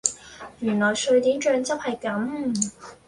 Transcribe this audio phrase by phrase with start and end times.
[0.61, 2.71] 原來瑞典醬汁係咁